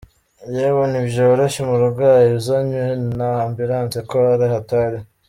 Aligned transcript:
Yewe 0.55 0.83
ntibyoroshye 0.87 1.59
umurwayi 1.61 2.29
uzanywe 2.39 2.85
na 3.17 3.27
ambulance 3.45 3.97
ko 4.09 4.17
ari 4.33 4.45
hatari. 4.53 4.97